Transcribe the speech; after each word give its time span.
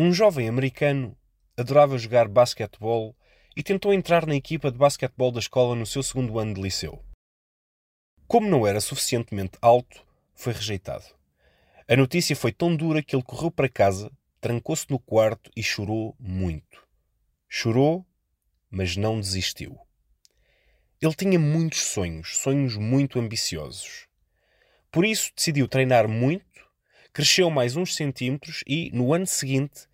Um 0.00 0.12
jovem 0.12 0.48
americano 0.48 1.18
adorava 1.56 1.98
jogar 1.98 2.28
basquetebol 2.28 3.16
e 3.56 3.64
tentou 3.64 3.92
entrar 3.92 4.28
na 4.28 4.36
equipa 4.36 4.70
de 4.70 4.78
basquetebol 4.78 5.32
da 5.32 5.40
escola 5.40 5.74
no 5.74 5.84
seu 5.84 6.04
segundo 6.04 6.38
ano 6.38 6.54
de 6.54 6.62
liceu. 6.62 7.04
Como 8.28 8.48
não 8.48 8.64
era 8.64 8.80
suficientemente 8.80 9.58
alto, 9.60 10.06
foi 10.36 10.52
rejeitado. 10.52 11.04
A 11.88 11.96
notícia 11.96 12.36
foi 12.36 12.52
tão 12.52 12.76
dura 12.76 13.02
que 13.02 13.16
ele 13.16 13.24
correu 13.24 13.50
para 13.50 13.68
casa, 13.68 14.08
trancou-se 14.40 14.88
no 14.88 15.00
quarto 15.00 15.50
e 15.56 15.64
chorou 15.64 16.14
muito. 16.20 16.86
Chorou, 17.48 18.06
mas 18.70 18.96
não 18.96 19.18
desistiu. 19.18 19.76
Ele 21.02 21.14
tinha 21.14 21.40
muitos 21.40 21.80
sonhos, 21.80 22.36
sonhos 22.36 22.76
muito 22.76 23.18
ambiciosos. 23.18 24.06
Por 24.92 25.04
isso 25.04 25.32
decidiu 25.34 25.66
treinar 25.66 26.06
muito, 26.06 26.46
cresceu 27.12 27.50
mais 27.50 27.74
uns 27.74 27.96
centímetros 27.96 28.62
e, 28.64 28.92
no 28.92 29.12
ano 29.12 29.26
seguinte, 29.26 29.88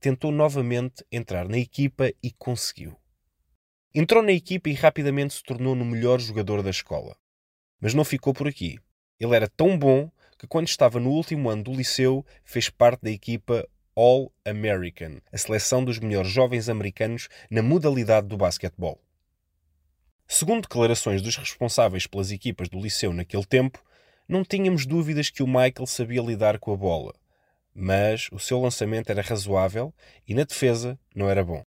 tentou 0.00 0.30
novamente 0.30 1.04
entrar 1.10 1.48
na 1.48 1.58
equipa 1.58 2.12
e 2.22 2.30
conseguiu. 2.32 2.96
Entrou 3.94 4.22
na 4.22 4.32
equipa 4.32 4.68
e 4.68 4.74
rapidamente 4.74 5.34
se 5.34 5.42
tornou 5.42 5.74
no 5.74 5.84
melhor 5.84 6.20
jogador 6.20 6.62
da 6.62 6.70
escola. 6.70 7.16
Mas 7.80 7.94
não 7.94 8.04
ficou 8.04 8.34
por 8.34 8.46
aqui. 8.46 8.78
Ele 9.18 9.34
era 9.34 9.48
tão 9.48 9.78
bom 9.78 10.10
que, 10.38 10.46
quando 10.46 10.68
estava 10.68 11.00
no 11.00 11.10
último 11.10 11.48
ano 11.48 11.64
do 11.64 11.72
liceu, 11.72 12.24
fez 12.44 12.68
parte 12.68 13.02
da 13.02 13.10
equipa 13.10 13.66
All-American, 13.94 15.22
a 15.32 15.38
seleção 15.38 15.82
dos 15.82 15.98
melhores 15.98 16.30
jovens 16.30 16.68
americanos 16.68 17.28
na 17.50 17.62
modalidade 17.62 18.26
do 18.26 18.36
basquetebol. 18.36 19.00
Segundo 20.28 20.62
declarações 20.62 21.22
dos 21.22 21.36
responsáveis 21.36 22.06
pelas 22.06 22.30
equipas 22.30 22.68
do 22.68 22.78
liceu 22.78 23.12
naquele 23.12 23.46
tempo, 23.46 23.82
não 24.28 24.44
tínhamos 24.44 24.84
dúvidas 24.84 25.30
que 25.30 25.42
o 25.42 25.46
Michael 25.46 25.86
sabia 25.86 26.20
lidar 26.20 26.58
com 26.58 26.72
a 26.72 26.76
bola, 26.76 27.14
mas 27.78 28.28
o 28.32 28.38
seu 28.38 28.58
lançamento 28.58 29.10
era 29.10 29.20
razoável 29.20 29.94
e 30.26 30.32
na 30.32 30.44
defesa 30.44 30.98
não 31.14 31.28
era 31.28 31.44
bom. 31.44 31.62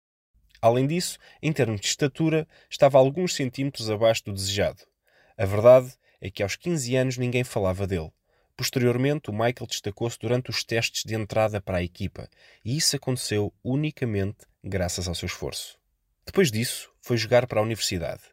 Além 0.61 0.87
disso, 0.87 1.19
em 1.41 1.51
termos 1.51 1.81
de 1.81 1.87
estatura, 1.87 2.47
estava 2.69 2.97
alguns 2.97 3.35
centímetros 3.35 3.89
abaixo 3.91 4.23
do 4.23 4.33
desejado. 4.33 4.83
A 5.37 5.45
verdade 5.45 5.93
é 6.21 6.31
que 6.31 6.41
aos 6.41 6.55
15 6.55 6.95
anos 6.95 7.17
ninguém 7.17 7.43
falava 7.43 7.85
dele. 7.85 8.09
Posteriormente, 8.55 9.29
o 9.29 9.33
Michael 9.33 9.67
destacou-se 9.67 10.17
durante 10.17 10.49
os 10.49 10.63
testes 10.63 11.03
de 11.03 11.13
entrada 11.13 11.61
para 11.61 11.77
a 11.77 11.83
equipa, 11.83 12.27
e 12.65 12.75
isso 12.75 12.95
aconteceu 12.95 13.53
unicamente 13.63 14.47
graças 14.63 15.07
ao 15.07 15.13
seu 15.13 15.27
esforço. 15.27 15.77
Depois 16.25 16.49
disso, 16.49 16.89
foi 17.01 17.17
jogar 17.17 17.45
para 17.45 17.59
a 17.59 17.63
universidade. 17.63 18.23